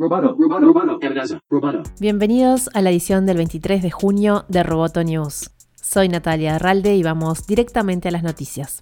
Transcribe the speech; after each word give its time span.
Roboto, 0.00 0.34
Roboto, 0.34 0.98
Roboto. 1.50 1.82
Bienvenidos 2.00 2.70
a 2.72 2.80
la 2.80 2.88
edición 2.88 3.26
del 3.26 3.36
23 3.36 3.82
de 3.82 3.90
junio 3.90 4.46
de 4.48 4.62
Roboto 4.62 5.04
News. 5.04 5.50
Soy 5.74 6.08
Natalia 6.08 6.54
Arralde 6.54 6.96
y 6.96 7.02
vamos 7.02 7.46
directamente 7.46 8.08
a 8.08 8.10
las 8.10 8.22
noticias. 8.22 8.78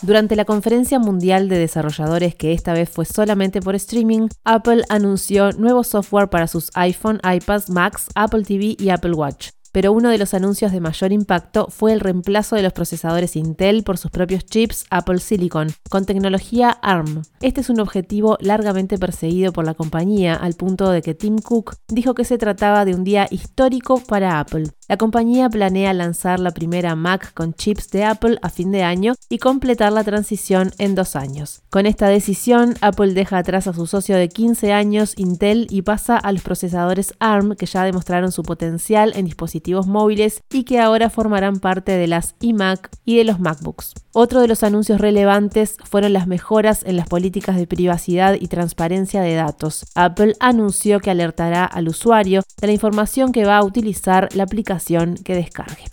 Durante 0.00 0.36
la 0.36 0.44
conferencia 0.44 1.00
mundial 1.00 1.48
de 1.48 1.58
desarrolladores 1.58 2.36
que 2.36 2.52
esta 2.52 2.74
vez 2.74 2.88
fue 2.88 3.06
solamente 3.06 3.60
por 3.60 3.74
streaming, 3.74 4.28
Apple 4.44 4.84
anunció 4.88 5.50
nuevo 5.50 5.82
software 5.82 6.30
para 6.30 6.46
sus 6.46 6.70
iPhone, 6.74 7.20
iPads, 7.28 7.68
Macs, 7.68 8.06
Apple 8.14 8.44
TV 8.44 8.76
y 8.78 8.90
Apple 8.90 9.14
Watch 9.14 9.48
pero 9.72 9.92
uno 9.92 10.10
de 10.10 10.18
los 10.18 10.34
anuncios 10.34 10.72
de 10.72 10.80
mayor 10.80 11.12
impacto 11.12 11.68
fue 11.70 11.92
el 11.92 12.00
reemplazo 12.00 12.56
de 12.56 12.62
los 12.62 12.72
procesadores 12.72 13.36
Intel 13.36 13.82
por 13.82 13.98
sus 13.98 14.10
propios 14.10 14.44
chips 14.46 14.86
Apple 14.90 15.18
Silicon, 15.18 15.68
con 15.90 16.06
tecnología 16.06 16.70
ARM. 16.70 17.22
Este 17.40 17.60
es 17.60 17.70
un 17.70 17.80
objetivo 17.80 18.38
largamente 18.40 18.98
perseguido 18.98 19.52
por 19.52 19.66
la 19.66 19.74
compañía, 19.74 20.34
al 20.34 20.54
punto 20.54 20.90
de 20.90 21.02
que 21.02 21.14
Tim 21.14 21.38
Cook 21.38 21.76
dijo 21.88 22.14
que 22.14 22.24
se 22.24 22.38
trataba 22.38 22.84
de 22.84 22.94
un 22.94 23.04
día 23.04 23.26
histórico 23.30 24.00
para 24.00 24.40
Apple. 24.40 24.70
La 24.88 24.96
compañía 24.96 25.50
planea 25.50 25.92
lanzar 25.92 26.40
la 26.40 26.52
primera 26.52 26.94
Mac 26.94 27.34
con 27.34 27.52
chips 27.52 27.90
de 27.90 28.04
Apple 28.04 28.38
a 28.40 28.48
fin 28.48 28.72
de 28.72 28.82
año 28.82 29.14
y 29.28 29.38
completar 29.38 29.92
la 29.92 30.02
transición 30.04 30.72
en 30.78 30.94
dos 30.94 31.14
años. 31.14 31.60
Con 31.68 31.84
esta 31.84 32.08
decisión, 32.08 32.74
Apple 32.80 33.12
deja 33.12 33.36
atrás 33.36 33.66
a 33.66 33.74
su 33.74 33.86
socio 33.86 34.16
de 34.16 34.30
15 34.30 34.72
años, 34.72 35.12
Intel, 35.16 35.66
y 35.68 35.82
pasa 35.82 36.16
a 36.16 36.32
los 36.32 36.42
procesadores 36.42 37.12
ARM 37.18 37.54
que 37.54 37.66
ya 37.66 37.84
demostraron 37.84 38.32
su 38.32 38.42
potencial 38.42 39.12
en 39.14 39.26
dispositivos 39.26 39.57
móviles 39.86 40.42
y 40.50 40.64
que 40.64 40.80
ahora 40.80 41.10
formarán 41.10 41.60
parte 41.60 41.92
de 41.92 42.06
las 42.06 42.34
iMac 42.40 42.90
y 43.04 43.16
de 43.16 43.24
los 43.24 43.40
MacBooks. 43.40 43.94
Otro 44.12 44.40
de 44.40 44.48
los 44.48 44.62
anuncios 44.62 45.00
relevantes 45.00 45.76
fueron 45.84 46.12
las 46.12 46.26
mejoras 46.26 46.82
en 46.84 46.96
las 46.96 47.08
políticas 47.08 47.56
de 47.56 47.66
privacidad 47.66 48.34
y 48.38 48.48
transparencia 48.48 49.20
de 49.20 49.34
datos. 49.34 49.86
Apple 49.94 50.34
anunció 50.40 51.00
que 51.00 51.10
alertará 51.10 51.64
al 51.64 51.88
usuario 51.88 52.42
de 52.60 52.66
la 52.66 52.72
información 52.72 53.32
que 53.32 53.44
va 53.44 53.58
a 53.58 53.64
utilizar 53.64 54.28
la 54.34 54.44
aplicación 54.44 55.16
que 55.16 55.34
descargue. 55.34 55.84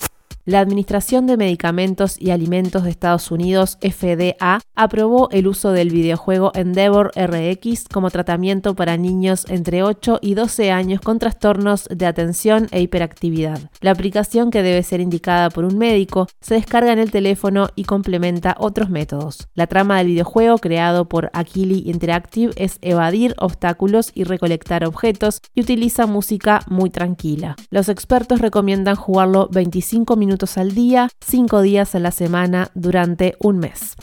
La 0.47 0.59
Administración 0.59 1.25
de 1.25 1.37
Medicamentos 1.37 2.21
y 2.21 2.29
Alimentos 2.29 2.83
de 2.83 2.91
Estados 2.91 3.31
Unidos, 3.31 3.79
FDA, 3.81 4.59
aprobó 4.75 5.27
el 5.31 5.47
uso 5.47 5.71
del 5.71 5.89
videojuego 5.89 6.51
Endeavor 6.53 7.11
RX 7.15 7.85
como 7.91 8.11
tratamiento 8.11 8.75
para 8.75 8.95
niños 8.95 9.47
entre 9.49 9.81
8 9.81 10.19
y 10.21 10.35
12 10.35 10.71
años 10.71 11.01
con 11.01 11.17
trastornos 11.17 11.87
de 11.89 12.05
atención 12.05 12.67
e 12.69 12.79
hiperactividad. 12.79 13.59
La 13.81 13.89
aplicación, 13.89 14.51
que 14.51 14.61
debe 14.61 14.83
ser 14.83 14.99
indicada 14.99 15.49
por 15.49 15.65
un 15.65 15.79
médico, 15.79 16.27
se 16.41 16.53
descarga 16.53 16.93
en 16.93 16.99
el 16.99 17.09
teléfono 17.09 17.69
y 17.75 17.85
complementa 17.85 18.55
otros 18.59 18.91
métodos. 18.91 19.47
La 19.55 19.65
trama 19.65 19.97
del 19.97 20.07
videojuego, 20.07 20.59
creado 20.59 21.09
por 21.09 21.31
Aquili 21.33 21.89
Interactive, 21.89 22.53
es 22.55 22.77
evadir 22.83 23.33
obstáculos 23.39 24.11
y 24.13 24.25
recolectar 24.25 24.85
objetos 24.85 25.41
y 25.55 25.61
utiliza 25.61 26.05
música 26.05 26.59
muy 26.67 26.91
tranquila. 26.91 27.55
Los 27.71 27.89
expertos 27.89 28.41
recomiendan 28.41 28.95
jugarlo 28.95 29.49
25 29.51 30.15
minutos 30.15 30.34
al 30.57 30.75
día, 30.75 31.09
5 31.25 31.61
días 31.61 31.95
a 31.95 31.99
la 31.99 32.11
semana 32.11 32.69
durante 32.75 33.35
un 33.39 33.57
mes. 33.59 33.95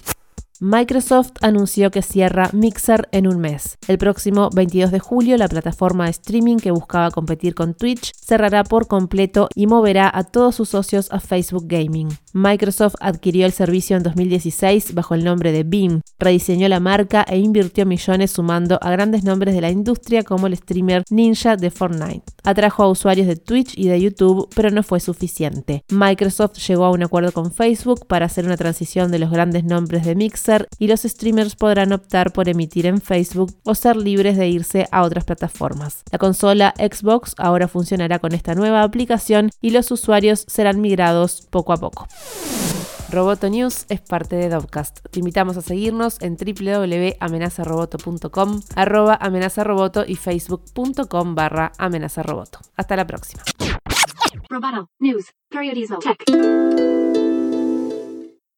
Microsoft 0.65 1.33
anunció 1.41 1.91
que 1.91 2.03
cierra 2.03 2.49
Mixer 2.53 3.09
en 3.11 3.27
un 3.27 3.41
mes. 3.41 3.79
El 3.89 3.99
próximo 3.99 4.49
22 4.55 4.93
de 4.93 5.01
julio, 5.01 5.37
la 5.37 5.49
plataforma 5.49 6.05
de 6.05 6.13
streaming 6.13 6.59
que 6.59 6.71
buscaba 6.71 7.11
competir 7.11 7.57
con 7.57 7.75
Twitch 7.75 8.13
cerrará 8.15 8.63
por 8.63 8.87
completo 8.87 9.49
y 9.57 9.67
moverá 9.67 10.09
a 10.15 10.23
todos 10.23 10.55
sus 10.55 10.69
socios 10.69 11.09
a 11.11 11.19
Facebook 11.19 11.65
Gaming. 11.67 12.11
Microsoft 12.33 12.95
adquirió 13.01 13.45
el 13.45 13.51
servicio 13.51 13.97
en 13.97 14.05
2016 14.05 14.95
bajo 14.95 15.17
el 15.17 15.25
nombre 15.25 15.51
de 15.51 15.65
Beam, 15.65 16.01
rediseñó 16.21 16.69
la 16.69 16.79
marca 16.79 17.27
e 17.29 17.39
invirtió 17.39 17.85
millones 17.85 18.31
sumando 18.31 18.79
a 18.81 18.93
grandes 18.93 19.25
nombres 19.25 19.57
de 19.57 19.63
la 19.63 19.71
industria 19.71 20.23
como 20.23 20.47
el 20.47 20.57
streamer 20.57 21.03
Ninja 21.11 21.57
de 21.57 21.73
Fortnite. 21.73 22.23
Atrajo 22.45 22.85
a 22.85 22.89
usuarios 22.89 23.27
de 23.27 23.35
Twitch 23.35 23.77
y 23.77 23.89
de 23.89 24.01
YouTube, 24.01 24.49
pero 24.55 24.71
no 24.71 24.85
fue 24.85 25.01
suficiente. 25.01 25.83
Microsoft 25.91 26.59
llegó 26.69 26.85
a 26.85 26.93
un 26.93 27.03
acuerdo 27.03 27.33
con 27.33 27.53
Facebook 27.53 28.07
para 28.07 28.27
hacer 28.27 28.45
una 28.45 28.57
transición 28.57 29.11
de 29.11 29.19
los 29.19 29.31
grandes 29.33 29.65
nombres 29.65 30.05
de 30.05 30.15
Mixer 30.15 30.52
y 30.79 30.89
los 30.89 31.03
streamers 31.03 31.57
podrán 31.57 31.93
optar 31.93 32.33
por 32.33 32.49
emitir 32.49 32.87
en 32.87 33.01
Facebook 33.01 33.55
o 33.65 33.75
ser 33.75 33.97
libres 33.97 34.37
de 34.37 34.49
irse 34.49 34.89
a 34.91 35.03
otras 35.03 35.25
plataformas. 35.25 36.03
La 36.11 36.19
consola 36.19 36.75
Xbox 36.79 37.35
ahora 37.39 37.69
funcionará 37.69 38.19
con 38.19 38.33
esta 38.33 38.55
nueva 38.55 38.83
aplicación 38.83 39.51
y 39.61 39.71
los 39.71 39.91
usuarios 39.91 40.45
serán 40.49 40.81
migrados 40.81 41.47
poco 41.51 41.73
a 41.73 41.77
poco. 41.77 42.09
Roboto 43.13 43.49
News 43.51 43.85
es 43.91 44.01
parte 44.01 44.37
de 44.37 44.49
Dovcast. 44.49 45.01
Te 45.11 45.19
invitamos 45.19 45.59
a 45.59 45.63
seguirnos 45.63 46.17
en 46.23 46.37
www.amenazaroboto.com, 46.37 48.63
arroba 48.75 49.19
amenazaroboto 49.21 50.05
y 50.07 50.17
facebook.com 50.17 51.35
barra 51.35 51.73
amenazaroboto. 51.77 52.61
Hasta 52.75 52.97
la 52.97 53.07
próxima. 53.07 53.43
News. 54.99 55.27